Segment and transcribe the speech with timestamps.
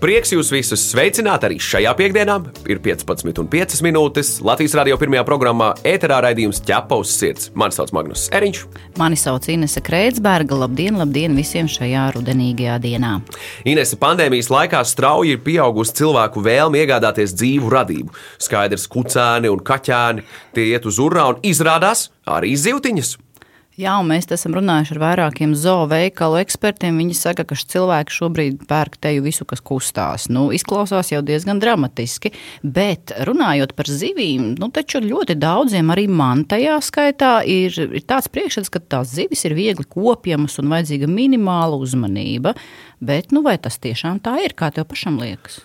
[0.00, 2.38] Prieks jūs visus sveicināt arī šajā piekdienā.
[2.72, 4.30] Ir 15,5 minūtes.
[4.40, 7.50] Latvijas radio pirmajā programmā ēterā raidījums ķepa uz sirds.
[7.52, 8.62] Mani sauc Magnus Eriņš.
[8.96, 10.56] Mani sauc Inese Kreitsberga.
[10.62, 13.18] Labdien, labdien visiem šajā rudenīgajā dienā.
[13.68, 18.16] Inese pandēmijas laikā strauji ir pieaugusi cilvēku vēlme iegādāties dzīvu radību.
[18.40, 20.24] Skaidrs, kucēni un kaķēni
[20.56, 23.18] tie iet uz urā un izrādās arī zivtiņas.
[23.80, 26.98] Jā, un mēs esam runājuši ar vairākiem zooveikalu ekspertiem.
[27.00, 30.26] Viņi saka, ka cilvēki šobrīd pērk teju visu, kas kustās.
[30.28, 36.42] Nu, izklausās jau diezgan dramatiski, bet runājot par zivīm, nu, taču ļoti daudziem, arī man
[36.50, 41.80] tajā skaitā, ir, ir tāds priekšstats, ka tās zivis ir viegli kopjamas un vajadzīga minimāla
[41.80, 42.52] uzmanība.
[43.00, 45.62] Bet nu, vai tas tiešām tā ir, kā tev pašam liekas?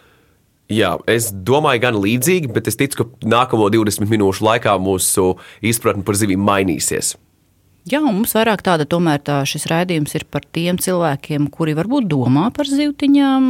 [0.71, 6.07] Jā, es domāju, gan līdzīgi, bet es ticu, ka nākamo 20 minūšu laikā mūsu izpratne
[6.07, 7.17] par zivīm mainīsies.
[7.85, 12.47] Jā, mums vairāk tāda tomēr tā šis raidījums ir par tiem cilvēkiem, kuri varbūt domā
[12.49, 13.49] par zivtiņām,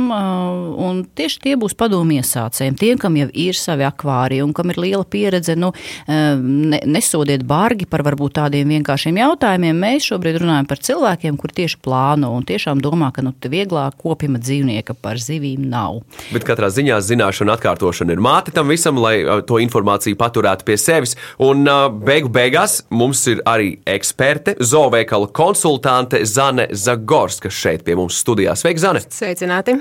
[0.84, 4.82] un tieši tie būs padomu iesācējiem, tiem, kam jau ir savi akvāriji un kam ir
[4.84, 5.70] liela pieredze, nu,
[6.10, 9.80] ne, nesodiet bargi par varbūt tādiem vienkāršiem jautājumiem.
[9.86, 14.44] Mēs šobrīd runājam par cilvēkiem, kuri tieši plāno un tiešām domā, ka nu, vieglāk kopima
[14.44, 16.02] dzīvnieka par zivīm nav.
[16.36, 19.16] Bet katrā ziņā zināšana atkārtošana ir māte tam visam, lai
[19.48, 21.64] to informāciju paturētu pie sevis, un
[22.04, 28.56] beigu beigās mums ir arī eksperti eksperte, zooveikala konsultante Zane Zagorska šeit pie mums studijā.
[28.58, 29.02] Sveika, Zane!
[29.10, 29.76] Sveicināti!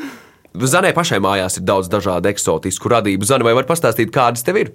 [0.55, 3.25] Zanē pašai mājās ir daudz dažādu eksotisku radību.
[3.25, 4.73] Zane, vai var pastāstīt, kādas tev ir?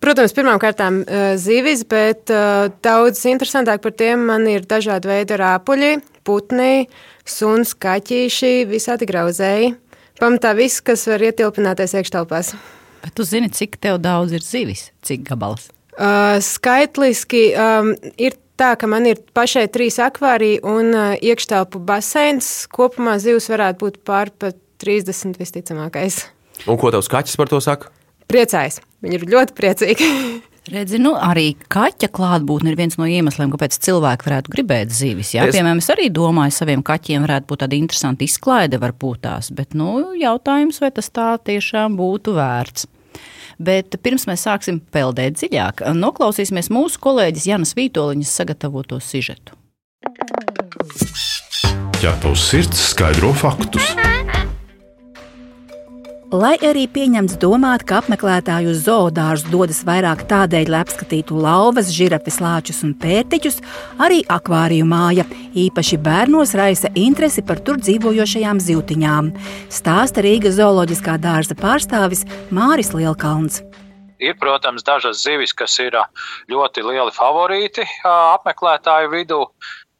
[0.00, 0.80] Protams, pirmkārt,
[1.40, 2.30] zivis, bet
[2.84, 5.92] daudz interesantāk par tiem man ir dažādi veidi rāpuļi,
[6.24, 6.86] putni,
[7.26, 9.74] suns, kaķīši, visādi grauzēji.
[10.20, 12.54] Pamatā viss, kas var ietilpināties iekštelpās.
[13.02, 15.72] Bet tu zini, cik tev daudz ir zivis, cik gabals?
[15.96, 22.50] Uh, skaitliski um, ir tā, ka man ir pašai trīs akvāriji un iekštelpu baseins.
[22.72, 26.24] Kopumā zivs varētu būt pār pat 30 visticamākais.
[26.66, 27.92] Un ko tavs kaķis par to saka?
[28.30, 28.80] Priecājas.
[29.04, 30.10] Viņi ir ļoti priecīgi.
[30.66, 35.30] Redzi, nu, arī kaķa klātbūtne ir viens no iemesliem, kāpēc cilvēki varētu gribēt zivis.
[35.36, 35.54] Jā, es...
[35.54, 40.16] piemēram, es arī domāju, saviem kaķiem varētu būt tāda interesanta izklaide, varbūt tās, bet nu,
[40.18, 42.88] jautājums, vai tas tā tiešām būtu vērts.
[43.58, 49.56] Bet pirms mēs sāksim peldēt dziļāk, noklausīsimies mūsu kolēģis Janas Vītoliņas sagatavoto sižetu.
[51.96, 53.94] Ķerpaus sirds skaidro faktus.
[56.34, 62.40] Lai arī pieņemts domāt, ka apmeklētāji uz zoodārzu dodas vairāk tādēļ, lai apskatītu lauvas, žirafes,
[62.42, 63.60] lāčus un pērtiķus,
[64.02, 65.22] arī akvāriju māja
[65.54, 69.30] īpaši bērnos raisa interesi par tur dzīvojošajām zivtiņām.
[69.70, 73.62] Stāsta Rīgas zooloģiskā dārza pārstāvis Māris Lielkalns.
[74.18, 75.94] Ir, protams, dažas zivis, kas ir
[76.50, 79.44] ļoti lieli favorīti apmeklētāju vidū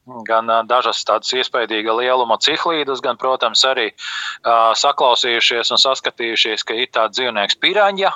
[0.07, 6.91] gan dažas tādas iespaidīga lieluma cihlīdus, gan, protams, arī uh, saklausījušies un saskatījušies, ka ir
[6.95, 8.13] tāds dzīvnieks piraņa,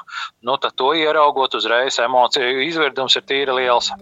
[0.46, 3.92] nu tad to ieraugot uzreiz emociju izvirdums ir tīri liels.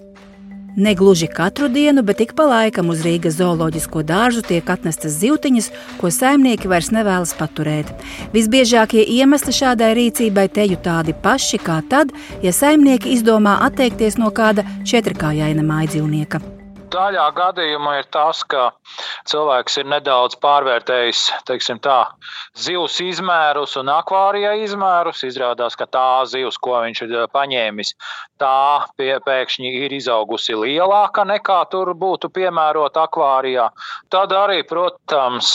[0.78, 6.10] Negluži katru dienu, bet ik pa laikam uz Rīgas zooloģisko dārzu tiek atnestas zivtiņas, ko
[6.15, 7.91] saimnieki vairs nevēlas paturēt.
[8.37, 12.12] Visbiežākie iemesli šādai rīcībai teju tādi paši kā tad,
[12.47, 16.58] ja saimnieki izdomā atteikties no kāda četrkājaina mājdzīvnieka.
[16.88, 18.71] Daļā gadījumā ir tas, ka
[19.28, 21.25] cilvēks ir nedaudz pārvērtējis
[21.84, 21.99] tā,
[22.56, 25.25] zivs izmērus un akvārijā izmērus.
[25.28, 27.93] Izrādās, ka tā zivs, ko viņš ir paņēmis,
[28.41, 33.69] tā pēkšņi ir izaugusi lielāka nekā tur būtu piemērota akvārijā.
[34.12, 35.50] Tad arī, protams,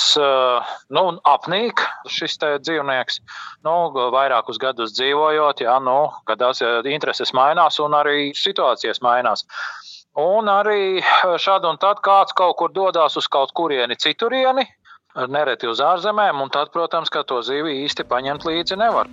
[0.94, 1.82] nu, apnīk
[2.14, 3.22] šis dzīvnieks.
[3.66, 3.78] Nu,
[4.14, 9.48] vairākus gadus dzīvojot, jā, nu, gadās intereses mainās un arī situācijas mainās.
[10.14, 11.02] Un arī
[11.42, 14.68] šādi un tad kāds kaut kur dodas uz kaut kurieni citurieni,
[15.30, 19.10] nereti uz ārzemēm, un tad, protams, ka to zivi īsti paņemt līdzi nevar.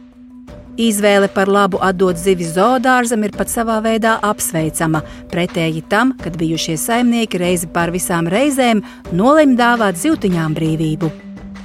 [0.81, 5.01] Izvēle par labu atdot zivis zoodārzam ir pat savā veidā apsveicama.
[5.33, 11.11] Pretēji tam, kad bijušie saimnieki reizi pār visām reizēm nolēma dāvāt zivtiņām brīvību.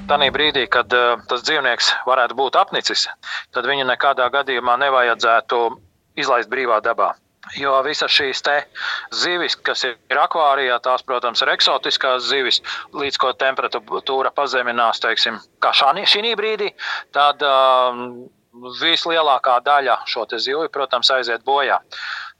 [0.07, 3.07] Tanī brīdī, kad uh, tas dzīvnieks varētu būt apnicis,
[3.51, 5.61] tad viņu nekādā gadījumā nevajadzētu
[6.23, 7.13] izlaist brīvā dabā.
[7.53, 8.41] Jo visas šīs
[9.13, 12.61] zivis, kas ir akvārijā, tās, protams, ir eksotiskās zivis,
[12.93, 16.71] līdz ko temperatūra pazeminās, teiksim, kā šī brīdī,
[17.13, 18.25] tad um,
[18.81, 21.79] vislielākā daļa šo zivju, protams, aiziet bojā.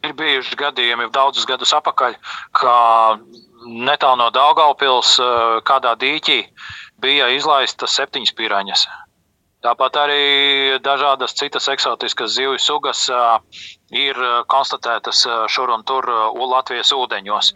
[0.04, 2.18] Ir bijuši gadījumi daudzus gadus atpakaļ,
[2.54, 2.76] ka
[3.66, 5.16] netālu no Daugaupils
[5.66, 6.42] kādā dīķī
[7.02, 8.88] bija izlaistas septiņas piraņas.
[9.66, 10.24] Tāpat arī
[10.86, 13.08] dažādas citas eksotiskas zivju sugas
[13.90, 16.06] ir konstatētas šur un tur
[16.38, 17.56] Latvijas ūdeņos.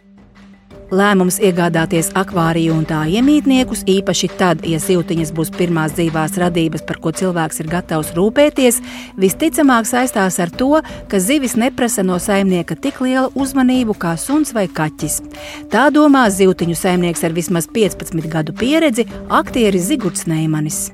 [0.90, 6.98] Lēmums iegādāties akvāriju un tā iemītniekus, īpaši tad, ja siltiņas būs pirmās dzīvās radības, par
[6.98, 8.82] ko cilvēks ir gatavs rūpēties,
[9.22, 14.66] visticamāk saistās ar to, ka zivis neprasa no saimnieka tik lielu uzmanību kā suns vai
[14.66, 15.22] kaķis.
[15.70, 20.88] Tā domā zivtiņu saimnieks ar vismaz 15 gadu pieredzi, aktieris Zigorts Neimanis.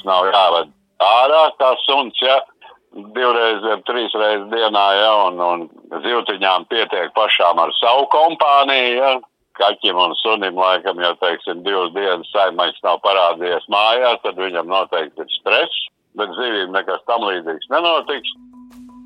[0.00, 2.16] Zivis nav jāved ārā, kā suns.
[2.22, 2.40] Ja?
[2.90, 5.60] divreiz, trīs reizes dienā, ja, un, un
[6.02, 8.96] zivtiņām pietiek pašām ar savu kompāniju.
[8.98, 9.20] Ja.
[9.60, 15.20] Kaķim un sunim, laikam, ja teiksim, divas dienas saimnieks nav parādījies mājās, tad viņam noteikti
[15.20, 15.82] ir stress,
[16.16, 18.30] bet zivīm nekas tam līdzīgs nenotiks.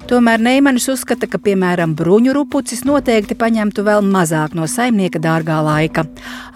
[0.04, 6.02] Tomēr Neimanis uzskata, ka, piemēram, bruņu rupucis noteikti paņemtu vēl mazāk no saimnieka dārgā laika.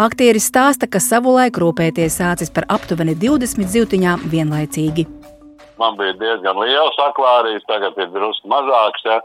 [0.05, 5.06] Aktieris stāsta, ka savulaik rūpēties sācis par aptuveni 20 zivtiņām vienlaicīgi.
[5.81, 9.06] Man bija diezgan liels akvārijas, tagad ir drusku mazāks.
[9.09, 9.17] Ja.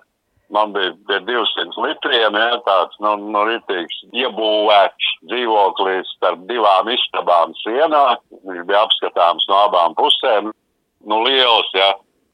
[0.56, 7.52] Man bija pie 200 litriem, ja, tāds nu, nu, rītīgs iebūvēts dzīvoklis starp divām istabām
[7.60, 8.06] sienā.
[8.48, 10.54] Viņš bija apskatāms no abām pusēm.
[11.12, 11.92] Nu, liels, ja.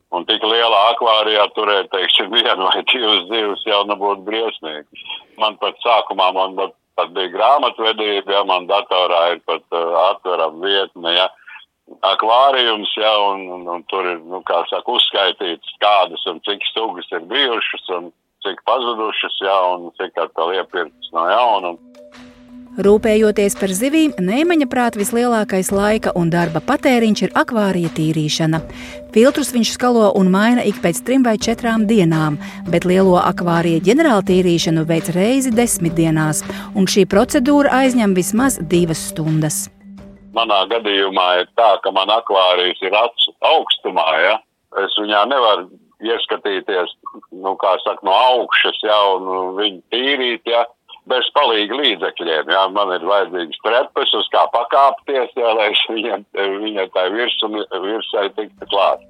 [0.10, 5.10] Un tik lielā akvārijā turēt, teiksim, vienu vai divas zivs jau nebūtu briesmīgi.
[5.42, 11.14] Man pat sākumā man pat bija grāmatvedība, ja man datorā ir pat uh, atverama vietne,
[11.16, 11.30] ja
[12.06, 17.08] akvārijums, ja, un, un, un tur ir, nu, kā saka, uzskaitīts, kādas un cik sugas
[17.16, 18.12] ir bijušas un
[18.46, 21.74] cik pazudušas, ja, un cik atkal iepirktas no jauna.
[22.80, 28.62] Rūpējoties par zivīm, Neimaņa prāt vislielākais laika un darba patēriņš ir akvārija tīrīšana.
[29.12, 32.38] Filtrus viņš skalo un maina ik pēc trim vai četrām dienām,
[32.72, 36.40] bet lielo akvārija ģenerāla tīrīšanu veic reizi desmit dienās,
[36.72, 39.66] un šī procedūra aizņem vismaz divas stundas.
[40.32, 44.40] Manā gadījumā ir tā, ka man akvārijas ir acu augstumā, ja?
[44.86, 45.68] es viņā nevaru
[46.00, 46.96] ieskatīties,
[47.44, 50.64] nu, kā saka, no augšas, ja, un viņu tīrīt, ja,
[51.10, 56.20] bez palīga līdzekļiem, ja, man ir vajadzīgs trepes, uz kā pakāpties, ja, lai viņai,
[56.66, 59.06] viņai tā virsum, virsai tiktu klāt.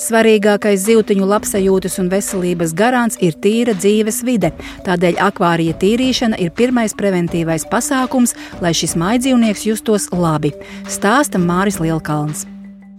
[0.00, 4.48] Svarīgākais zivtiņu labsajūtas un veselības garants ir tīra dzīves vide.
[4.86, 8.32] Tādēļ akvārija tīrīšana ir pirmais preventīvais pasākums,
[8.64, 10.54] lai šis maidzīvnieks justos labi,
[10.88, 12.46] stāsta Māris Lielkalns.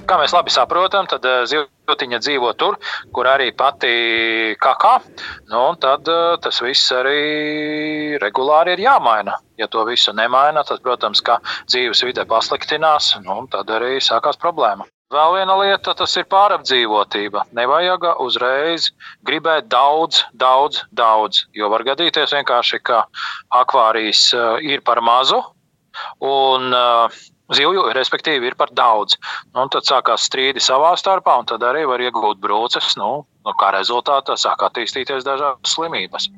[0.05, 2.77] Kā mēs labi saprotam, tad eh, zivtiņa dzīvo tur,
[3.13, 4.95] kur arī pati kakā.
[5.51, 9.39] Nu, tad eh, tas viss arī regulāri ir jāmaina.
[9.57, 11.21] Ja to visu nemaina, tad, protams,
[11.69, 14.87] dzīves vide pasliktinās, nu, tad arī sākās problēma.
[15.13, 17.43] Vēl viena lieta tas ir pārapdzīvotība.
[17.53, 18.89] Nevajag uzreiz
[19.21, 21.43] gribēt daudz, daudz, daudz.
[21.53, 23.03] Jo var gadīties vienkārši, ka
[23.53, 25.43] akvārijas eh, ir par mazu
[26.25, 29.17] un uh, zivju, respektīvi, ir par daudz.
[29.53, 32.95] Nu, tad sākās strīdi savā starpā, un tad arī var iegūt brūces.
[32.99, 36.29] Nu, nu, kā rezultātā sāk attīstīties dažādas slimības.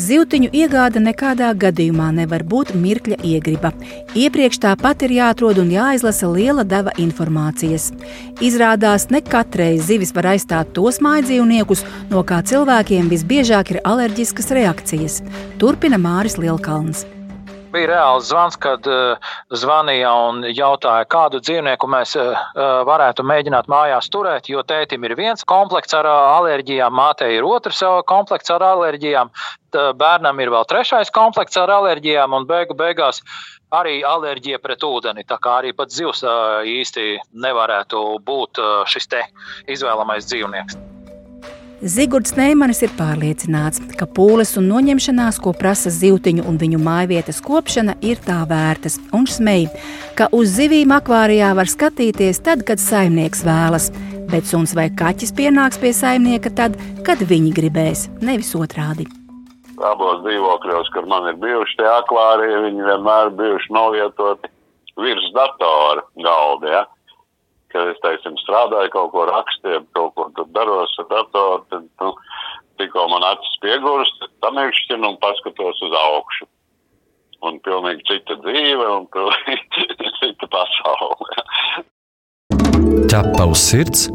[0.00, 3.72] Zivtiņu iegāde nekādā gadījumā nevar būt mirkļa iegriba.
[4.16, 7.90] Iepriekš tāpat ir jāatrod un jāizlasa liela deva informācijas.
[8.40, 15.22] Izrādās, ne katrai zivis var aizstāt tos mājdzīvniekus, no kā cilvēkiem visbiežāk ir alerģiskas reakcijas.
[15.60, 17.04] Turpina Māris Lielkalns.
[17.70, 22.34] Bija reāls zvans, kad uh, zvanīja un jautāja, kādu dzīvnieku mēs uh,
[22.88, 24.50] varētu mēģināt mājās turēt.
[24.50, 29.30] Jo tētim ir viens komplekts ar alerģijām, mātei ir otrs komplekts ar alerģijām,
[29.70, 33.22] bērnam ir vēl trešais komplekts ar alerģijām, un beigu beigās
[33.70, 35.26] arī alerģija pret ūdeni.
[35.28, 36.26] Tā kā arī pats zivs
[36.66, 39.12] īsti nevarētu būt šis
[39.70, 40.89] izvēlamais dzīvnieks.
[41.80, 47.94] Zigords Neimanis ir pārliecināts, ka pūles un noņemšanās, ko prasa zivtiņu un viņu mājvietas kopšana,
[48.04, 49.64] ir tā vērtas, un smēj,
[50.18, 53.88] ka uz zivīm akvārijā var skatīties tad, kad saimnieks vēlas,
[54.28, 59.08] bet suns vai kaķis pienāks pie saimnieka tad, kad viņi gribēs, nevis otrādi.
[59.80, 64.52] Abos dzīvokļos, kur man ir bijuši tie akvāriji, viņi vienmēr bijuši novietoti
[65.00, 66.74] virs datora galda.
[66.76, 66.84] Ja?
[67.72, 72.12] Ka es, teiksim, strādāju, kaut ko rakstīju, kaut ko tur daros ar datoru, tad, nu,
[72.80, 76.48] tikko man acis piegūst, tam iekšķinu un paskatos uz augšu.
[77.48, 81.46] Un pilnīgi cita dzīve un pilnīgi cita pasaule.
[83.10, 84.08] Ķepa uz sirds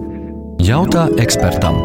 [0.61, 1.81] jautā ekspertam.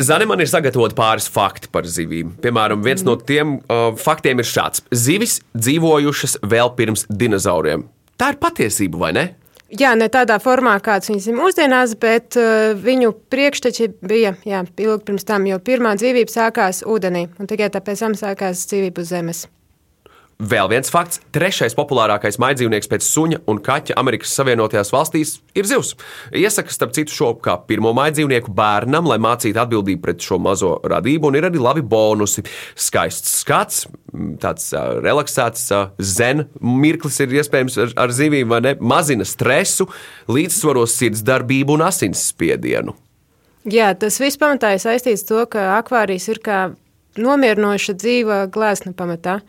[0.00, 2.30] Zani man ir sagatavot pāris fakti par zivīm.
[2.40, 7.84] Piemēram, viens no tiem uh, faktiem ir šāds: zivis dzīvojušas vēl pirms dinozauriem.
[8.20, 9.22] Tā ir patiesība, vai ne?
[9.80, 15.06] Jā, ne tādā formā, kāds viņas ir mūsdienās, bet uh, viņu priekšteči bija jā, ilgi
[15.06, 19.46] pirms tam, jo pirmā dzīvība sākās ūdenī, un tikai tāpēc tam sākās dzīvība uz zemes.
[20.40, 25.94] Vēl viens fakts- trešais populārākais maidzīvnieks pēc suņa un kaķa Amerikas Savienotajās valstīs ir zivs.
[26.32, 31.28] Iesaka, starp citu, šo kā pirmo maidzīvnieku bērnam, lai mācītu atbildību pret šo mazo radību,
[31.28, 32.42] un ir arī labi bonusi.
[32.74, 33.86] Skaists skats,
[34.40, 38.76] tāds uh, relaksēts, uh, zen mirklis ir iespējams ar, ar zivīm, vai ne?
[38.80, 39.90] Mazina stresu,
[40.26, 42.96] līdzsvaros sirdsdarbību un asinsspiedienu.
[43.68, 46.70] Jā, tas viss pamatā ir saistīts ar to, ka akvārijas ir kā
[47.20, 49.42] nomierinoša dzīva glāzna pamatā.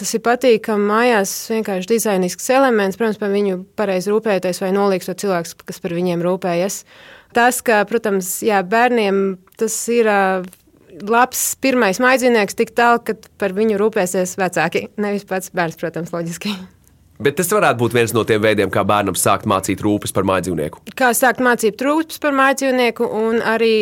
[0.00, 2.96] Tas ir patīkami mājās, vienkārši dizainisks elements.
[3.00, 6.82] Protams, par viņu pareizi rūpēties vai nolīgstot cilvēks, kas par viņiem rūpējas.
[7.36, 9.22] Tas, ka, protams, jā, bērniem
[9.60, 10.08] tas ir
[11.08, 14.86] labs pirmais maizīnieks tik tālu, ka par viņu rūpēsies vecāki.
[15.00, 16.54] Nevis pats bērns, protams, loģiski.
[17.22, 20.82] Bet tas varētu būt viens no tiem veidiem, kā bērnam sākt mācīt rūpes par mājdzīvnieku.
[20.98, 23.74] Kā sākt mācīt rūpes par mājdzīvnieku un arī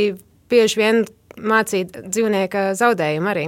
[0.51, 1.05] bieži vien
[1.39, 3.47] mācīt dzīvnieka zaudējumu arī.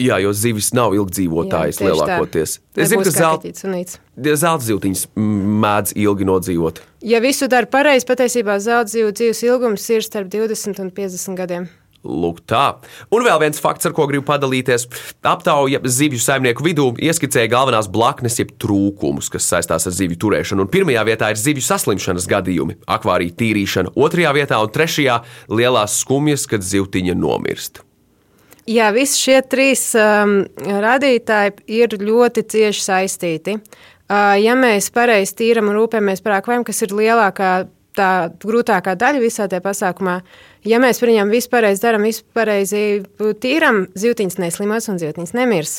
[0.00, 2.58] Jā, jo zivis nav ilgdzīvotājs Jā, lielākoties.
[2.58, 2.84] Tā.
[2.84, 3.52] Es zinu, ka zelta
[4.18, 5.08] zelta zīltiņas
[5.64, 6.80] mēdz ilgi nodzīvot.
[7.06, 11.68] Ja visu dara pareizi, patiesībā zelta zīvu dzīves ilgums ir starp 20 un 50 gadiem.
[12.06, 12.78] Lūk, tā.
[13.10, 14.86] Un vēl viens fakts, ar ko gribu padalīties.
[15.26, 20.64] Aptauja zivju saimnieku vidū ieskicēja galvenās blaknes, jeb trūkumus, kas saistās ar zivju turēšanu.
[20.64, 25.20] Un pirmajā vietā ir zivju saslimšanas gadījumi, akvārija tīrīšana, otrajā vietā un trešajā
[25.50, 27.82] lielās skumjas, kad zivtiņa nomirst.
[28.68, 33.56] Jā, visi šie trīs um, radītāji ir ļoti cieši saistīti.
[34.08, 37.52] Uh, ja mēs pareizi tīram un rūpējamies par akvāriem, kas ir lielākā,
[37.96, 38.10] tā
[38.44, 40.18] grūtākā daļa visā tajā pasākumā,
[40.68, 42.82] ja mēs par viņiem visu pareizi darām, visu pareizi
[43.42, 45.76] tīram, zivtiņas neslimos un zivtiņas nemirs.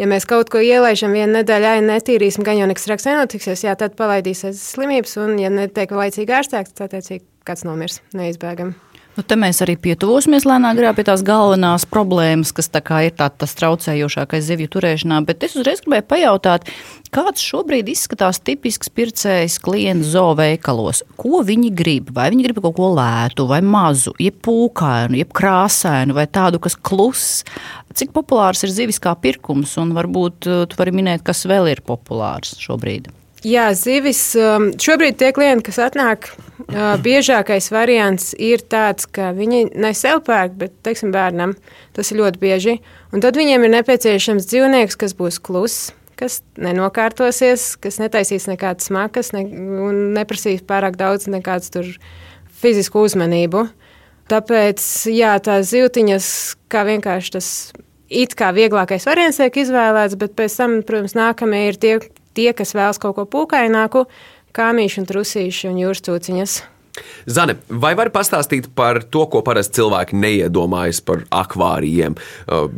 [0.00, 3.74] Ja mēs kaut ko ielaižam vienu nedēļu, ja netīrīsim, gan jau nekas traks nenotiksies, jā,
[3.76, 8.89] tad palaidīsies slimības, un, ja netiek laicīgi ārstēts, tad, attiecīgi, kāds nomirs neizbēgami.
[9.18, 13.56] Nu, te mēs arī pietuvosimies lēnām pie tās galvenās problēmas, kas tā ir tā, tas
[13.58, 15.18] traucējošākais zivju turēšanā.
[15.26, 16.70] Bet es uzreiz gribēju pajautāt,
[17.10, 21.02] kāds šobrīd izskatās tipisks pircējs klients zooveikalos?
[21.18, 22.14] Ko viņi grib?
[22.14, 26.78] Vai viņi grib kaut ko lētu, vai mazu, jeb pūkainu, jeb krāsainu, vai tādu, kas
[26.78, 27.42] kluss?
[27.90, 31.82] Cik populārs ir zivis kā pirkums, un varbūt uh, tu vari minēt, kas vēl ir
[31.82, 33.10] populārs šobrīd?
[33.46, 34.20] Jā, zivis.
[34.36, 40.20] Um, šobrīd tie klienti, kas atnāk, uh, biežākais variants ir tāds, ka viņi ne sev
[40.26, 41.54] pērk, bet, teiksim, bērnam
[41.96, 42.76] tas ir ļoti bieži.
[43.14, 45.88] Un tad viņiem ir nepieciešams dzīvnieks, kas būs kluss,
[46.20, 49.46] kas nenokārtosies, kas netaisīs nekādas smagas ne,
[49.88, 51.72] un neprasīs pārāk daudz nekādas
[52.60, 53.70] fizisku uzmanību.
[54.30, 56.26] Tāpēc, jā, tās zīltiņas,
[56.70, 57.48] kā vienkārši tas
[58.10, 61.94] it kā vieglākais variants tiek izvēlēts, bet pēc tam, protams, nākamie ir tie,
[62.34, 64.06] tie, kas vēlas kaut ko pūkaināku,
[64.56, 66.60] kāmīšu un trusīšu un jūras cūciņas.
[67.30, 72.16] Zane, vai vari pastāstīt par to, ko parasti cilvēki neiedomājas par akvārijiem,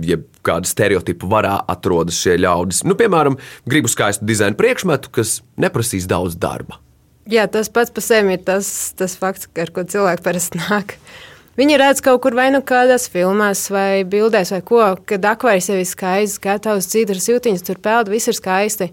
[0.05, 2.83] jeb kādu stereotipu varā atrodas šie ļaudis?
[2.87, 6.79] Nu, piemēram, gribu skaistu dizaina priekšmetu, kas neprasīs daudz darba.
[7.31, 8.67] Jā, tas pats par sevi ir tas,
[8.99, 10.97] tas fakts, ar ko cilvēki parasti nāk.
[11.53, 15.77] Viņi redz kaut kur vai nu kādās filmās, vai bildēs, vai ko, kad akvārijas jau
[15.79, 18.89] ir skaists, gatavs dzīves jūtiņas, tur peld, viss ir skaisti.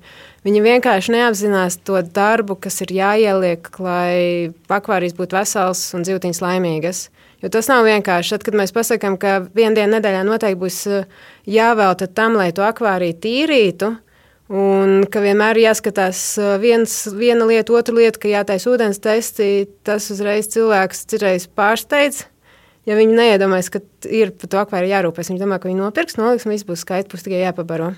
[0.48, 7.08] Viņi vienkārši neapzinās to darbu, kas ir jāieliek, lai akvārijas būtu vesels un dzīvtiņas laimīgas.
[7.44, 8.36] Jo tas nav vienkārši.
[8.36, 11.10] Tad, kad mēs pasakām, ka viena diena nedēļā noteikti būs eh,
[11.48, 13.94] jāvelta tam, lai to akvāriju tīrītu,
[14.50, 19.68] Un ka vienmēr ir jāskatās eh, viens, viena lieta, otra lieta, ka jātaisa ūdens testi,
[19.86, 22.24] tas uzreiz cilvēks citreiz pārsteidz.
[22.90, 26.50] Ja viņi neiedomājas, ka ir par to akvāriju jārūpēs, viņi domā, ka viņi nopirks, noliks
[26.50, 27.92] un viss būs skaisti, būs tikai jāpabaro.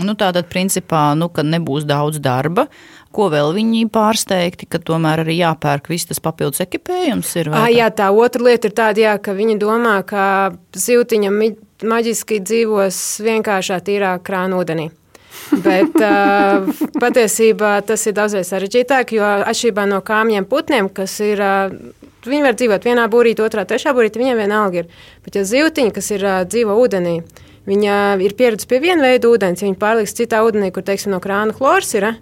[0.00, 2.66] Nu, Tātad, principā, nu, ka nebūs daudz darba.
[3.14, 7.32] Ko vēl viņi pārsteigti, ka tomēr arī jāpērk viss tas papildus ekipējums?
[7.40, 10.24] Ir, à, jā, tā otra lieta ir tāda, jā, ka viņi domā, ka
[10.78, 11.34] zivtiņa
[11.90, 14.90] maģiski dzīvos vienkāršā, tīrā krāna ūdenī.
[15.64, 16.68] Bet uh,
[17.02, 21.74] patiesībā tas ir daudzreiz sarežģītāk, jo atšķirībā no kāmjiem putniem, kas ir uh,
[22.20, 24.88] Viņi var dzīvot vienā būrītī, otrā, trešā būrītī, viņiem vienalga ir.
[25.24, 27.14] Bet, ja zivtiņa, kas ir uh, dzīvo ūdenī,
[27.68, 31.56] viņa ir pieradusi pie viena veida ūdens, viņa pārliks citā ūdenī, kur, teiksim, no krāna
[31.56, 32.12] chlors ir,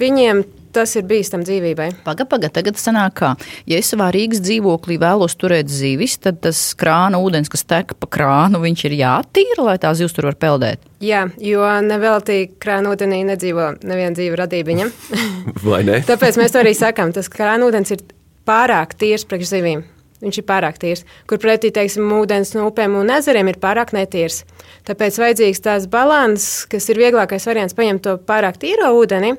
[0.00, 1.86] viņiem tas ir bīstami dzīvībai.
[2.06, 3.30] Pagaid, pagaid, tagad sanāk, kā,
[3.70, 8.10] ja es savā Rīgas dzīvoklī vēlos turēt zivis, tad tas krāna ūdens, kas tek pa
[8.18, 10.82] krānu, viņš ir jātīra, lai tā zivs tur var peldēt.
[11.04, 14.90] Jā, jo neveltīgi krāna ūdenī nedzīvo neviena dzīva radībiņa.
[15.68, 16.02] Vai ne?
[16.06, 18.02] Tāpēc mēs to arī sakām, tas krāna ūdens ir
[18.48, 19.86] pārāk tīrs priekš zivīm.
[20.24, 21.04] Viņš ir pārāk tīrs.
[21.30, 24.42] Kur pretī, teiksim, ūdens no upēm un ezeriem ir pārāk netīrs.
[24.88, 29.34] Tāpēc vajadzīgs tās balanss, kas ir vieglākais variants paņemt to pārāk tīro ūdeni,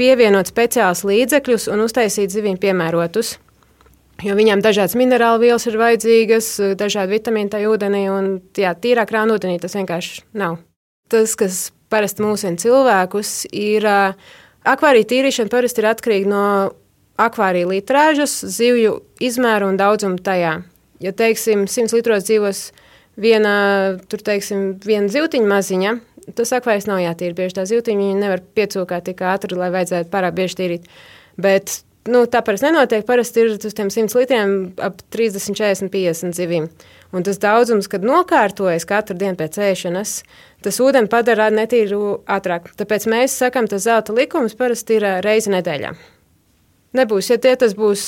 [0.00, 3.36] pievienot speciālus līdzekļus un uztaisīt zivīm piemērotus.
[4.20, 9.38] Jo viņām dažādas minerālu vielas ir vajadzīgas, dažādi vitamīni tajā ūdenī, un jā, tīrā krāna
[9.38, 10.58] ūdenī tas vienkārši nav.
[11.10, 16.44] Tas, kas parasti mūsina cilvēkus, ir akvārija tīrīšana parasti ir atkarīga no
[17.20, 20.60] akvārija litrāžas, zivju izmēru un daudzumu tajā.
[21.00, 22.62] Ja, teiksim, 100 litros dzīvos
[23.20, 23.52] viena,
[24.10, 25.94] tur, teiksim, viena zivtiņa maziņa,
[26.36, 27.56] tas akvārijas nav jātīra bieži.
[27.58, 30.90] Tā zivtiņa nevar piecūkāt tik ātri, lai vajadzētu pārāk bieži tīrīt.
[31.40, 33.04] Bet nu, tā parasti nenotiek.
[33.08, 36.68] Parasti ir uz tiem 100 litriem ap 30, 40, 50 zivīm.
[37.16, 40.20] Un tas daudzums, kad nokārtojas katru dienu pēc ēšanas,
[40.62, 42.70] tas ūdeni padara netīru ātrāk.
[42.78, 45.94] Tāpēc mēs sakām, ka zelta likums parasti ir reizi nedēļā.
[46.96, 48.02] Nebūs, ja tie tas būs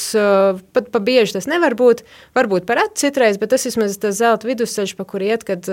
[0.74, 2.02] pat pa bieži, tas nevar būt.
[2.34, 5.68] Varbūt par acu citreiz, bet tas vismaz tas zelta vidusceļš, pa kur iet, kad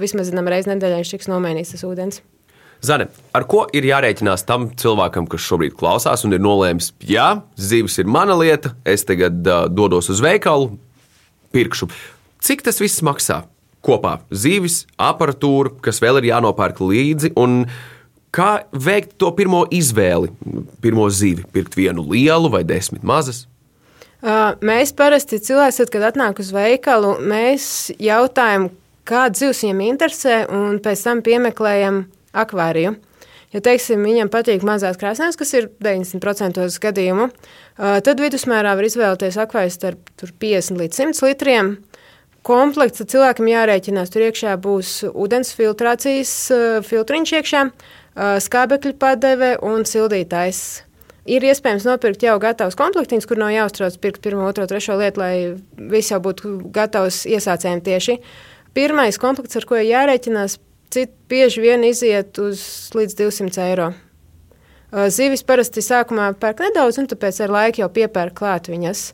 [0.00, 2.22] vismaz zinām reizi nedēļā viņš tiks nomainīts tas ūdens.
[2.84, 3.06] Zane,
[3.36, 8.08] ar ko ir jārēķinās tam cilvēkam, kas šobrīd klausās un ir nolēmis, jā, zivis ir
[8.10, 10.74] mana lieta, es tagad uh, dodos uz veikalu,
[11.54, 11.88] pirkšu.
[12.44, 13.42] Cik tas viss maksā?
[13.84, 17.32] Kopā zivis, aparatūra, kas vēl ir jānopērk līdzi.
[17.40, 17.93] Un, uh,
[18.34, 20.32] Kā veikt to pirmo izvēli,
[20.82, 23.44] pirmo zivi, pirkt vienu lielu vai desmit mazas?
[24.64, 28.70] Mēs parasti cilvēki, kad atnāk uz veikalu, mēs jautājam,
[29.06, 32.96] kāda zivs viņam interesē, un pēc tam piemeklējam akvāriju.
[33.54, 37.28] Ja teiksim, viņam patīk mazās krāsnēs, kas ir 90% gadījumu,
[37.76, 40.08] tad vidusmērā var izvēlēties akvāriju starp
[40.42, 41.76] 50 līdz 100 litriem.
[42.44, 46.32] Komplekts cilvēkam jārēķinās, tur iekšā būs ūdens filtrācijas
[46.88, 47.62] filtriņš iekšā,
[48.14, 50.64] skābekļa padeve un sildītājs.
[51.24, 55.88] Ir iespējams nopirkt jau gatavus komplektiņus, kur nav jāuztrauc pirkt pirmo, otro, trešo lietu, lai
[55.92, 58.18] viss jau būtu gatavs iesācējiem tieši.
[58.76, 60.58] Pirmais komplekts, ar ko jārēķinās,
[60.92, 62.60] cit bieži vien iziet uz
[62.92, 63.88] līdz 200 eiro.
[65.10, 69.08] Zivis parasti sākumā pērk nedaudz, un tāpēc ar laiku jau piepērk klāt viņas.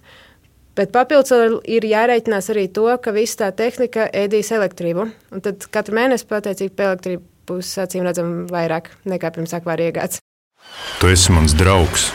[0.77, 1.33] Bet papildus
[1.69, 5.07] ir jārēķinās arī to, ka viss tā tehnika ēdīs elektrību.
[5.31, 10.23] Un tad katru mēnesi pateicīgi par elektrību būs acīm redzami vairāk nekā pirms akvārija iegādes.
[11.01, 12.11] Tu esi mans draugs,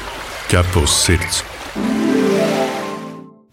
[0.52, 1.44] ķepus sirds.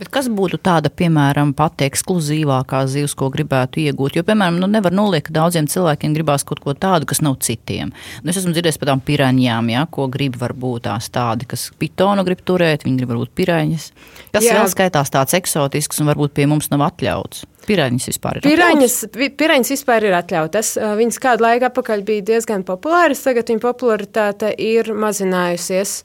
[0.03, 4.17] Bet kas būtu tāda, piemēram, pati ekskluzīvākā zivs, ko gribētu iegūt?
[4.19, 7.93] Jo, piemēram, nu, nevar noliekt, ka daudziem cilvēkiem gribās kaut ko tādu, kas nav citiem.
[8.25, 12.27] Nu, es esmu dzirdējis par tām piraņām, ja, ko grib varbūt tās tādi, kas pitonu
[12.27, 13.87] grib turēt, viņi grib varbūt piraņas.
[14.35, 14.59] Kas Jā.
[14.59, 17.47] vēl skaitās tāds eksotisks un varbūt pie mums nav atļauts?
[17.63, 19.39] Piraņas vispār ir piraņas, atļautas.
[19.39, 20.77] Piraņas vispār ir atļautas.
[20.99, 26.01] Viņas kādu laiku atpakaļ bija diezgan populāras, tagad viņa popularitāte ir mazinājusies.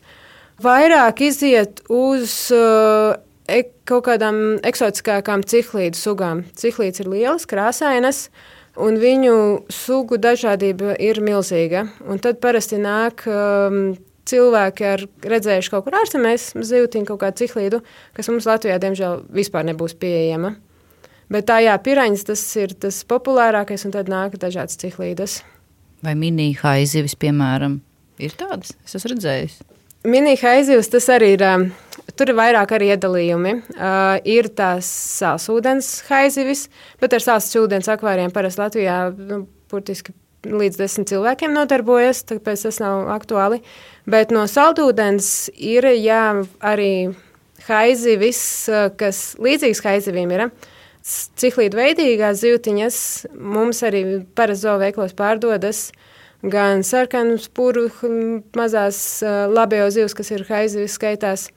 [0.61, 3.17] Vairāk iziet uz uh,
[3.87, 6.43] kaut kādām eksotiskākām ciklīdu sugām.
[6.57, 8.27] Ciklīds ir lielas, krāsainas,
[8.75, 9.37] un viņu
[9.73, 11.87] sugu dažādība ir milzīga.
[12.07, 13.95] Un tad parasti nāk um,
[14.27, 17.81] cilvēki ar redzējuši kaut kur ārzemēs zivtiņu, kaut kādu ciklīdu,
[18.17, 20.55] kas mums Latvijā, diemžēl, vispār nebūs pieejama.
[21.31, 25.41] Bet tā, jā, piraņas tas ir tas populārākais, un tad nāk dažādas ciklīdas.
[26.05, 27.81] Vai mini-haizivis, piemēram,
[28.23, 28.75] ir tādas?
[28.85, 29.57] Es esmu redzējis.
[30.07, 31.43] Mini-haizivs tas arī ir.
[31.47, 31.69] Um,
[32.17, 33.51] Tur ir vairāk arī iedalījumi.
[33.75, 34.87] Uh, ir tās
[35.19, 36.63] sālsūdens haizivis,
[37.01, 40.15] bet ar sālsūdens akvāriem parasti Latvijā nu, burtiski
[40.47, 43.59] līdz desmit cilvēkiem nodarbojas, tāpēc tas nav aktuāli.
[44.09, 46.23] Bet no saldūdens ir jā,
[46.63, 46.91] arī
[47.67, 48.41] haizivis,
[48.97, 50.47] kas līdzīgs haizivīm ir.
[51.07, 52.97] Ciklīdu veidīgās zivtiņas
[53.39, 54.03] mums arī
[54.35, 55.89] parasto veiklos pārdodas
[56.45, 57.87] gan sarkanu spuru
[58.57, 61.47] mazās labējo zivs, kas ir haizivis skaitās,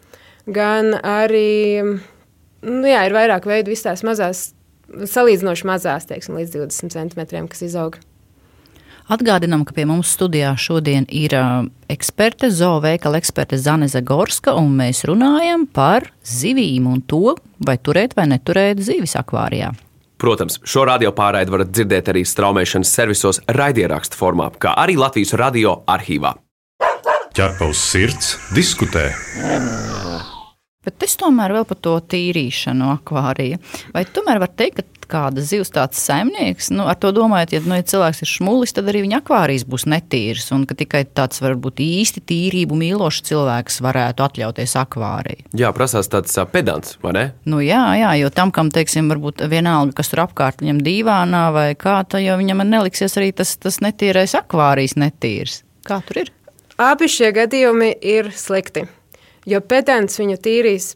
[0.48, 4.44] gan arī nu, jā, ir vairāk veidu, visas tās mazās,
[4.90, 8.00] salīdzinoši mazās, teiksim, līdz 20 centimetriem, kas izaug.
[9.10, 15.02] Atgādinām, ka pie mums studijā šodien ir uh, eksperte, zooveikala eksperte Zane Zagorska, un mēs
[15.08, 19.72] runājam par zivīm un to, vai turēt vai neturēt zivis akvārijā.
[20.20, 25.78] Protams, šo radio pārraidi varat dzirdēt arī straumēšanas servisos raidierakstu formā, kā arī Latvijas radio
[25.88, 26.34] arhīvā.
[27.36, 29.08] Ķerpaus sirds diskutē.
[30.80, 33.58] Bet es tomēr vēl par to tīrīšanu akvārija.
[33.92, 37.74] Vai tomēr var teikt, ka kāda zivs tāds saimnieks, nu, ar to domājot, ja, nu,
[37.76, 41.82] ja cilvēks ir šmulis, tad arī viņa akvārijas būs netīrs, un ka tikai tāds varbūt
[41.84, 45.50] īsti tīrību mīlošs cilvēks varētu atļauties akvāriju.
[45.60, 47.24] Jā, prasās tāds pedants, vai ne?
[47.44, 51.66] Nu, jā, jā, jo tam, kam, teiksim, varbūt vienalga, kas tur apkārt viņam dīvānā vai
[51.76, 55.60] kā, tad jau viņam neliksies arī tas, tas netīrais akvārijas netīrs.
[55.84, 56.32] Kā tur ir?
[56.80, 58.86] Abi šie gadījumi ir slikti
[59.46, 60.94] jo pedants viņu tīrīs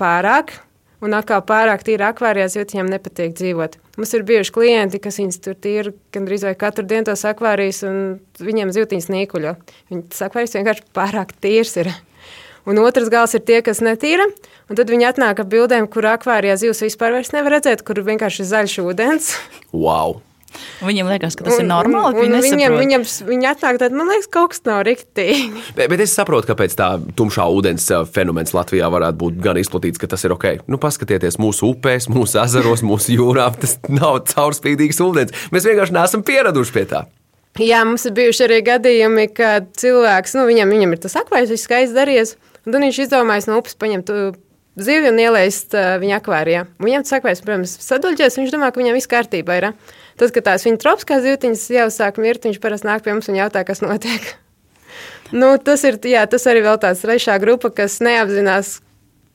[0.00, 0.56] pārāk,
[0.98, 3.76] Un atkal pārāk tīri akvārijās, jo viņiem nepatīk dzīvot.
[4.00, 8.18] Mums ir bijuši klienti, kas viņus tur tīri gandrīz vai katru dienu tos akvārijas, un
[8.42, 9.54] viņiem zīltiņas nīkuļo.
[9.92, 11.92] Viņas akvārijas vienkārši pārāk tīrs ir.
[12.68, 14.26] Un otrs gals ir tie, kas netīra.
[14.66, 18.50] Un tad viņi atnāk ar bildēm, kur akvārijā zivs vispār nevar redzēt, kur vienkārši ir
[18.50, 19.36] zaļš ūdens.
[19.70, 20.18] Wow!
[20.82, 22.24] Viņam liekas, ka tas un, ir normāli.
[22.24, 25.62] Un, un viņam, viņam, viņi atnāk tad, man liekas, kaut kas nav riktīgi.
[25.78, 30.08] Bet, bet es saprotu, kāpēc tā tumšā ūdens fenomens Latvijā varētu būt gan izplatīts, ka
[30.10, 30.64] tas ir ok.
[30.70, 33.50] Nu, paskatieties mūsu upēs, mūsu ezeros, mūsu jūrā.
[33.62, 35.46] Tas nav caurspīdīgs ūdens.
[35.54, 37.04] Mēs vienkārši neesam pieraduši pie tā.
[37.58, 41.66] Jā, mums ir bijuši arī gadījumi, kad cilvēks, nu, viņam, viņam ir tas akvārijas, viss
[41.66, 44.12] skaisti darījies, un tad viņš izdomājis no upes paņemt
[44.84, 46.64] zivju un ielaist uh, viņa akvārijā.
[46.82, 49.68] Viņam tas akvārijas, protams, saduļģēs, viņš domā, ka viņam viss kārtībā ir.
[50.18, 53.38] Tad, kad tās viņa tropiskās zivtiņas jau sāk mirt, viņš parasti nāk pie mums un
[53.38, 54.32] jautā, kas notiek.
[55.40, 58.78] nu, tas, ir, jā, tas arī vēl tāds trešā grupa, kas neapzinās,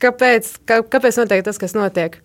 [0.03, 2.19] kāpēc, kā, kāpēc notiek tas, kas notiek.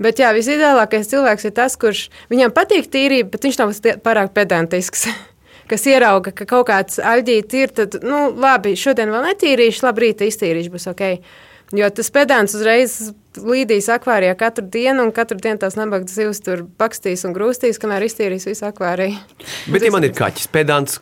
[0.00, 5.06] Bet jā, visideālākais cilvēks ir tas, kurš viņam patīk tīrība, bet viņš nav pārāk pedantisks.
[5.70, 10.26] kas ierauga, ka kaut kāds aļģītis ir, tad, nu, labi, šodien vēl netīrīšu, labi, rīta
[10.26, 11.04] iztīrīšu, būs ok.
[11.76, 12.96] Jo tas pedants uzreiz
[13.38, 18.08] līdīs akvārijā katru dienu, un katru dienu tās nabaga zivs tur bakstīs un grūstīs, kamēr
[18.08, 19.20] iztīrīs visu akvāriju.
[19.70, 20.98] Bet, ja man ir kaķis pedants,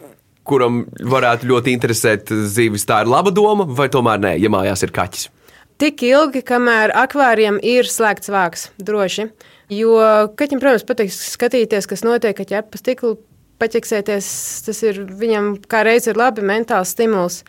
[0.49, 4.93] kuram varētu ļoti interesēt zivis, tā ir laba doma, vai tomēr nē, ja mājās ir
[4.97, 5.31] kaķis?
[5.79, 9.29] Tik ilgi, kamēr akvārijam ir slēgts vāks, droši.
[9.73, 9.95] Jo
[10.37, 13.15] kaķim, protams, patīk skatīties, kas notiek, kad ķep pa stiklu
[13.63, 14.29] paķeksēties.
[14.67, 17.43] Tas ir viņam kā reiz ir labi mentāls stimuls.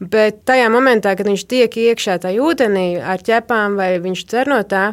[0.00, 4.60] Bet tajā momentā, kad viņš tiek iekšā tajā ūdenī ar ķepām vai viņš cer no
[4.68, 4.90] tā,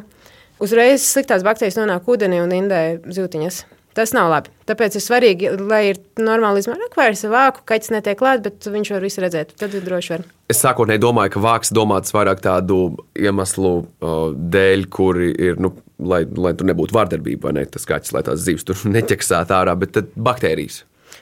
[0.64, 3.64] uzreiz sliktās bakterijas nonāk ūdenī un indē zīltiņas.
[3.94, 4.50] Tas nav labi.
[4.66, 8.90] Tāpēc ir svarīgi, lai ir normāli izmēra akvārijas ar vāku, kaķis netiek klāt, bet viņš
[8.96, 9.52] var visu redzēt.
[9.60, 10.24] Tad ir droši var.
[10.50, 12.80] Es sākotnēji domāju, ka vāks domāts vairāk tādu
[13.14, 18.16] iemeslu uh, dēļ, kuri ir, nu, lai, lai tur nebūtu vārdarbība, vai ne, tas kaķis,
[18.18, 20.82] lai tās zivs tur neķeksētu ārā, bet tad baktērijas.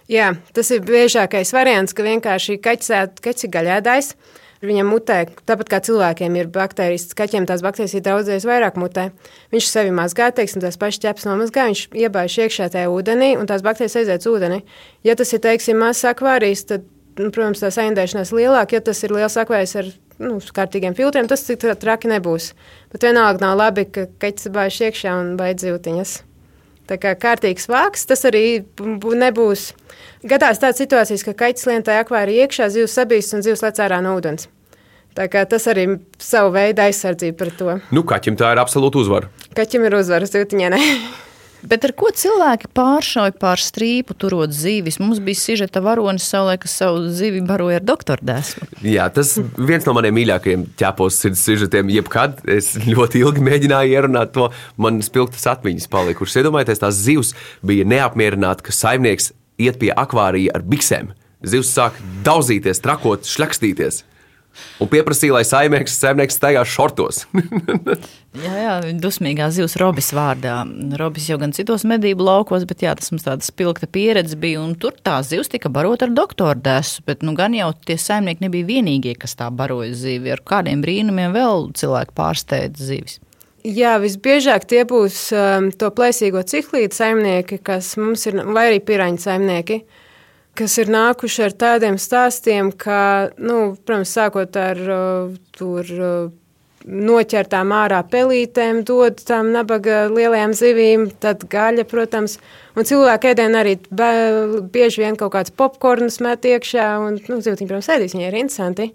[0.09, 4.15] Jā, tas ir biežākais variants, ka vienkārši kaķis ir gaļēdājs.
[4.61, 9.07] Viņam mutē, tāpat kā cilvēkiem ir baktērijas, kaķiem tās baktērijas ir daudzreiz vairāk mutē.
[9.53, 13.65] Viņš sevi mazgā, teiksim, tās pašas ķepas nomazgā, viņš iebāž iekšā tajā ūdenī, un tās
[13.65, 14.61] baktērijas aiziet uz ūdeni.
[15.07, 16.85] Ja tas ir, teiksim, mazs akvārijas, tad,
[17.17, 18.77] nu, protams, tā saindēšanās lielāka.
[18.77, 22.53] Ja tas ir liels akvārijas ar nu, kārtīgiem filtriem, tas tik traki nebūs.
[22.93, 26.19] Bet vienalga nav labi, ka kaķis bāž iekšā un baidz zīltiņas.
[26.91, 29.69] Tā kā kārtīgs vāks, tas arī nebūs.
[30.27, 34.01] Gadās tādas situācijas, ka kaķis lien tajā akvārijā iekšā, zivs sabīst un zivs lec ārā
[34.03, 34.49] no ūdens.
[35.15, 37.79] Tā kā tas arī ir savu veidu aizsardzība pret to.
[37.95, 39.31] Nu, kaķim tā ir absolūta uzvara.
[39.55, 40.81] Kaķim ir uzvara, zivtiņai ne.
[41.61, 44.97] Bet ar ko cilvēki pāršauja pār strīpu, turot zīvis?
[45.01, 48.67] Mums bija sižeta varonis savulaik, kas savu zivi baroja ar doktora dēsmu.
[48.85, 52.41] Jā, tas viens no maniem mīļākajiem ķepos sižetiem jebkad.
[52.49, 54.49] Es ļoti ilgi mēģināju ierunāt to.
[54.81, 56.41] Man spilgtas atmiņas palikušas.
[56.41, 61.13] Iedomājieties, tās zivs bija neapmierināta, ka saimnieks iet pie akvārija ar biksēm.
[61.45, 64.03] Zivs sāk daudzīties, trakot, šļakstīties.
[64.81, 67.23] Un pieprasīja, lai saimnieks, saimnieks staigā šortos.
[68.45, 70.61] jā, jā, dusmīgā zivs Robis vārdā.
[70.99, 74.61] Robis jau gan citos medību laukos, bet jā, tas mums tāda spilgta pieredze bija.
[74.63, 77.05] Un tur tā zivs tika barota ar doktoru desu.
[77.07, 80.33] Bet nu, gan jau tie saimnieki nebija vienīgie, kas tā baroja zivi.
[80.33, 83.19] Ar kādiem brīnumiem vēl cilvēki pārsteidz zivis.
[83.61, 89.21] Jā, visbiežāk tie būs um, to plēsīgo ciklītu saimnieki, kas mums ir, vai arī piraņu
[89.21, 89.83] saimnieki.
[89.83, 89.99] Uh,
[90.57, 94.85] kas ir nākuši ar tādiem stāstiem, ka, nu, protams, sākot ar
[95.57, 95.97] tur.
[96.81, 102.39] Noķertām ārā pelītēm, dod tām nabaga lielajām zivīm, tad gaļa, protams.
[102.73, 103.75] Un cilvēku ēdienā arī
[104.73, 108.89] bieži vien kaut kāds popkorns met iekšā, un, nu, zivtiņi, protams, ēdīs, viņai ir interesanti.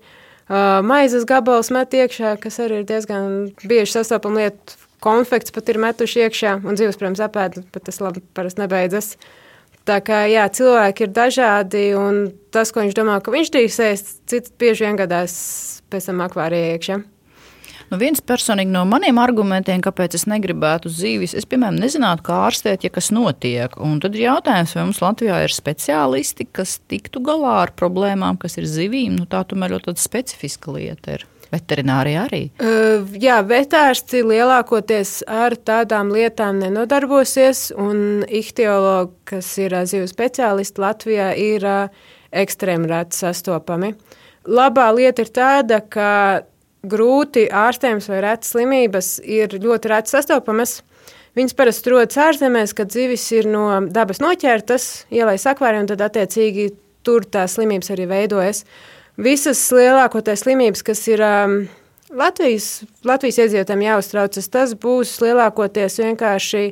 [0.51, 3.31] Uh, maizes gabals met iekšā, kas arī ir diezgan
[3.63, 4.81] bieži sastopama lieta.
[5.07, 9.15] Konfekts pat ir metuši iekšā, un zivs, protams, apēd, bet tas labi parasti nebeidzas.
[9.15, 9.46] Uh,
[9.87, 14.17] Tā kā jā, cilvēki ir dažādi, un tas, ko viņš domā, ka viņš drīkst ēst,
[14.27, 15.37] cits bieži vien gadās
[15.93, 16.97] pēc tam akvārijā iekšā.
[17.87, 22.83] Nu, viens personīgi no maniem argumentiem, kāpēc es negribētu zīvis, es, piemēram, nezinātu, kā ārstēt,
[22.83, 23.79] ja kas notiek.
[23.79, 28.59] Un tad ir jautājums, vai mums Latvijā ir speciālisti, kas tiktu galā ar problēmām, kas
[28.59, 29.15] ir zivīm.
[29.21, 31.29] Nu, tā tomēr ļoti specifiska lieta ir.
[31.53, 32.41] Veterinārija arī?
[32.59, 41.31] Uh, jā, vetārsti lielākoties ar tādām lietām nenodarbosies, un ihtiologi, kas ir zivju speciālisti Latvijā,
[41.39, 43.93] ir uh, ekstrēmi reti sastopami.
[44.47, 46.11] Labā lieta ir tāda, ka
[46.87, 50.81] grūti ārstējums vai retas slimības ir ļoti reti sastopamas.
[51.37, 56.71] Viņas parasti rodas ārzemēs, kad zivis ir no dabas noķertas, ielaists akvārijā, un tad attiecīgi
[57.07, 58.63] tur tās slimības arī veidojas.
[58.65, 61.57] Uh, Visas lielākoties slimības, kas ir um,
[62.17, 64.49] Latvijas, Latvijas iedzīvotājiem jāuztraucas.
[64.53, 66.65] Tas būs lielākoties vienkārši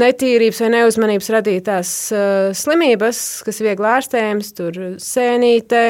[0.00, 5.84] netīrības vai neuzmanības radītās uh, slimības, kas ir viegli ārstējamas, tur sēnītē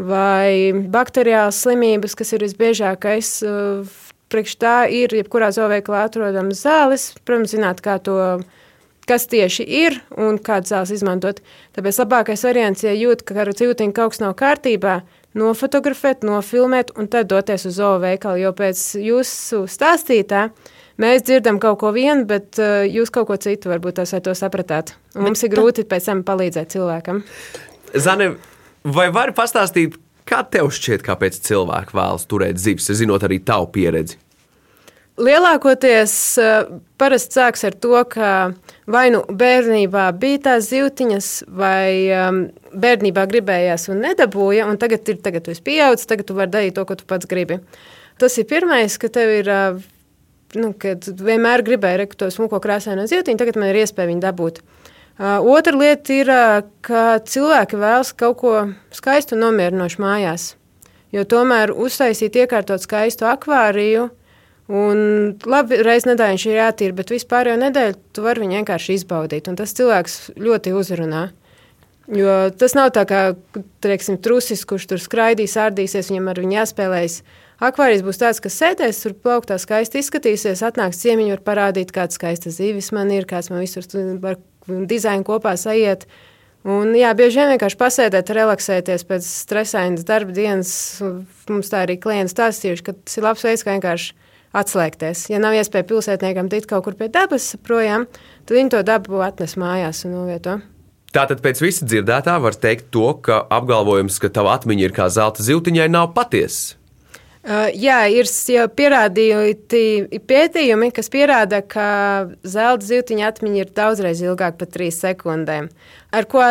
[0.00, 3.34] vai bakteriālas slimības, kas ir visbiežākais.
[3.44, 7.10] Uh, priekš tā ir jebkurā zooveikalā atrodams zāles.
[7.26, 8.16] Protams, zināt, kā to
[9.10, 11.40] kas tieši ir un kādas zāles izmantot.
[11.76, 15.00] Tāpēc labākais variants, ja jūt, ka ar ciltiņu kaut kas nav kārtībā,
[15.38, 20.48] nofotografēt, nofilmēt un tad doties uz zooveikalu, jo pēc jūsu stāstītā
[21.00, 24.34] mēs dzirdam kaut ko vienu, bet uh, jūs kaut ko citu varbūt tās vai to
[24.38, 24.94] sapratāt.
[25.16, 27.22] Un mums ir grūti pēc tam palīdzēt cilvēkam.
[27.98, 28.32] Zane,
[28.86, 34.18] vai vari pastāstīt, kā tev šķiet, kāpēc cilvēki vēlas turēt zivis, zinot arī tavu pieredzi?
[35.20, 38.30] Lielākoties uh, parasti sāks ar to, ka
[38.90, 41.30] vai nu bērnībā bija tās zīltiņas,
[41.60, 46.54] vai um, bērnībā gribējās un nedabūja, un tagad ir tagad tu pieaudzis, tagad tu vari
[46.54, 47.60] darīt to, ko tu pats gribi.
[48.20, 49.50] Tas ir pirmais, ka tev ir.
[49.50, 49.88] Uh,
[50.58, 54.62] nu, kad vienmēr gribēju rekt to smuko krāsaino zīltiņu, tagad man ir iespēja viņu dabūt.
[55.20, 58.54] Uh, otra lieta ir, uh, ka cilvēki vēlas kaut ko
[58.94, 60.54] skaistu un nomierinošu mājās.
[61.14, 64.08] Jo tomēr uztaisīt iekārtot skaistu akvāriju,
[64.70, 64.98] Un
[65.50, 69.48] labi, reizes nedēļā viņš ir jātīra, bet vispār jau nedēļu tu vari viņu vienkārši izbaudīt.
[69.50, 71.24] Un tas cilvēks ļoti uzrunā.
[72.10, 73.20] Jo tas nav tā kā
[73.82, 77.18] teiksim, trusis, kurš tur skraidīs, ārdīsies, viņam ar viņu jāspēlējas.
[77.66, 82.54] Akvārijas būs tāds, kas sēdēs, tur plauktā skaisti izskatīsies, atnāks ciemiņu, var parādīt, kāds skaists
[82.56, 83.86] zivis man ir, kāds man visur
[84.22, 86.06] var dizainu kopā sajiet.
[86.66, 90.72] Un, jā, bieži vien vienkārši pasēdēt, relaksēties pēc stresainas darba dienas.
[91.50, 95.28] Mums tā arī klients stāstījuši, ka tas ir labs veids, kā vienkārši atslēgties.
[95.30, 98.08] Ja nav iespēja pilsētniekam tikt kaut kur pie dabas projām,
[98.46, 100.58] tad viņi to dabu atnes mājās un novieto.
[101.14, 105.42] Tātad pēc visa dzirdētā var teikt to, ka apgalvojums, ka tava atmiņa ir kā zelta
[105.42, 106.76] zīltiņai, nav patiess.
[107.40, 111.86] Uh, jā, ir jau pierādīti pētījumi, kas pierāda, ka
[112.44, 115.70] zelta zīltiņa atmiņa ir daudzreiz ilgāka par trīs sekundēm.
[116.12, 116.44] Ar ko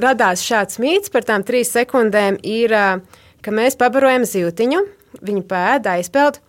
[0.00, 4.80] radās šāds mīts par tām trīs sekundēm, ir, uh, ka mēs pabarojam zīltiņu,
[5.20, 6.40] viņu pēda aizpeld,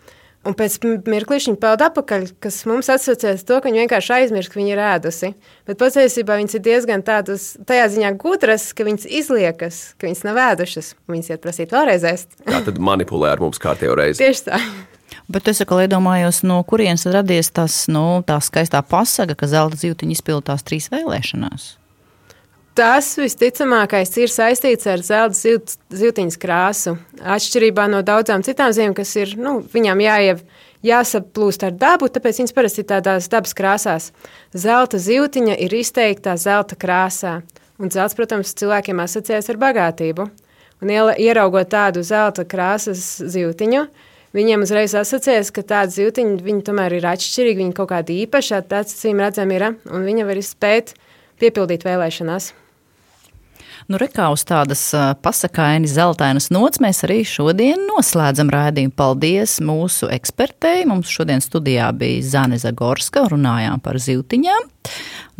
[0.41, 4.57] Un pēc mirkliša viņa peld atpakaļ, kas mums asociēs to, ka viņa vienkārši aizmirst, ka
[4.57, 5.29] viņa ir ēdusi.
[5.69, 10.39] Bet patiesībā viņas ir diezgan tādas, tajā ziņā gudras, ka viņas izliekas, ka viņas nav
[10.47, 10.95] ēdušas.
[11.13, 12.33] Viņas iet prasīt vēlreiz ēst.
[12.47, 14.23] Tā tad manipulē ar mums kārtējo reizi.
[14.23, 14.61] Tieši tā.
[15.31, 20.17] Bet es atkal iedomājos, no kurienes radies tas, nu, tā skaistā pasaga, ka zelta zīltiņa
[20.17, 21.75] izpildās trīs vēlēšanās.
[22.71, 26.93] Tas visticamākais ir saistīts ar zelta zilt, ziltiņas krāsu.
[27.19, 30.45] Atšķirībā no daudzām citām zīmēm, kas ir, nu, viņām jāiev,
[30.87, 34.07] jāsaplūst ar dabu, tāpēc viņas parasti ir tādās dabas krāsās.
[34.55, 37.41] Zelta ziltiņa ir izteiktā zelta krāsā.
[37.81, 40.29] Un zelts, protams, cilvēkiem asociējas ar bagātību.
[40.81, 43.83] Un ieraugot tādu zelta krāsas zīltiņu,
[44.33, 48.95] viņiem uzreiz asociējas, ka tāda zīltiņa viņi tomēr ir atšķirīga, viņa kaut kāda īpaša, tāds
[48.95, 50.95] acīm redzam ir, un viņa var spēt
[51.41, 52.51] piepildīt vēlēšanās.
[53.89, 54.81] Nu, rekā uz tādas
[55.25, 58.93] pasakaini zeltainas nots mēs arī šodien noslēdzam rādījumu.
[58.95, 60.85] Paldies mūsu ekspertei.
[60.89, 64.69] Mums šodien studijā bija Zane Zagorska, runājām par zivtiņām.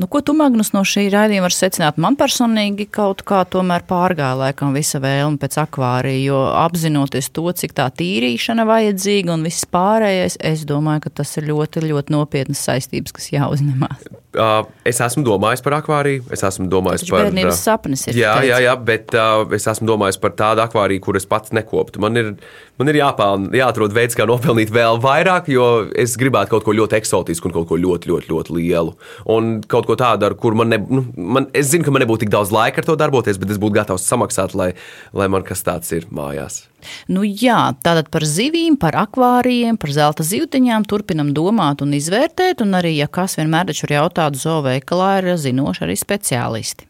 [0.01, 1.99] Nu, ko tu, Magnus, no šī raidījuma vari secināt?
[2.01, 7.75] Man personīgi kaut kā tomēr pārgāja laikam visa vēlme pēc akvārija, jo apzinoties to, cik
[7.77, 13.13] tā tīrīšana vajadzīga un viss pārējais, es domāju, ka tas ir ļoti, ļoti nopietnas saistības,
[13.13, 14.09] kas jāuzņemās.
[14.31, 18.07] Uh, es esmu domājis par akvāriju, es esmu domājis par bērnības sapnis.
[18.15, 22.01] Jā, jā, jā, bet uh, es esmu domājis par tādu akvāriju, kur es pats nekoptu.
[22.01, 22.33] Man ir,
[22.81, 25.67] man ir jāpelna, jāatrod veids, kā nopelnīt vēl vairāk, jo
[25.97, 28.95] es gribētu kaut ko ļoti eksotisku un kaut ko ļoti, ļoti, ļoti lielu.
[29.31, 32.25] Un kaut ko tādu, ar kur man, ne, nu, man es zinu, ka man nebūtu
[32.25, 34.73] tik daudz laika ar to darboties, bet es būtu gatavs samaksāt, lai,
[35.15, 36.63] lai man kas tāds ir mājās.
[37.11, 42.63] Nu, jā, tātad par zivīm, par akvārijiem, par zelta zīltiņām turpinam domāt un izvērtēt.
[42.65, 46.89] Un arī, ja kas vienmēr taču ir jautāts zooveikalā, ir zinoši arī speciālisti.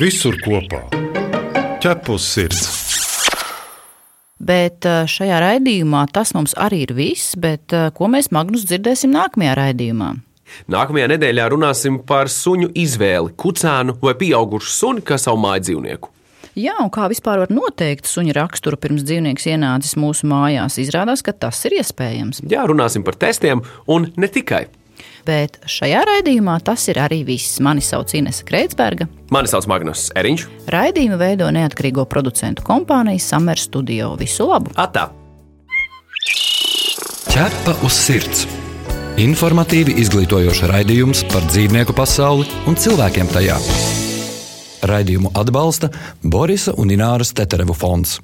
[0.00, 0.88] Visur kopā-
[1.84, 2.73] ķepus sirds.
[4.44, 9.14] Bet eh, šajā raidījumā tas mums arī ir viss, bet eh, ko mēs Magnus dzirdēsim
[9.14, 10.10] nākamajā raidījumā?
[10.70, 16.10] Nākamajā nedēļā runāsim par suņu izvēli, kucēnu vai pieaugušu suni kā savu māju dzīvnieku.
[16.54, 20.76] Jā, un kā vispār var noteikt suņa raksturu pirms dzīvnieks ienācis mūsu mājās?
[20.78, 22.44] Izrādās, ka tas ir iespējams.
[22.46, 24.68] Jā, runāsim par testiem un ne tikai.
[25.24, 27.60] Bet šajā raidījumā tas ir arī viss.
[27.64, 29.08] Mani sauc Inese Kreitsberga.
[29.32, 30.46] Mani sauc Magnus Eriņš.
[30.72, 34.14] Raidījumu veido neatkarīgo producentu kompānija Summer Studio.
[34.20, 34.74] Visu labu!
[34.76, 35.08] Atā!
[37.32, 38.44] Ķepa uz sirds!
[39.18, 43.58] Informatīvi izglītojoši raidījums par dzīvnieku pasauli un cilvēkiem tajā.
[44.90, 48.18] Raidījumu atbalsta Borisa un Ināras Teterevu fonds.